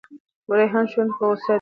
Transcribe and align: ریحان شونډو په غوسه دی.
ریحان 0.57 0.85
شونډو 0.91 1.15
په 1.17 1.23
غوسه 1.27 1.43
دی. 1.49 1.49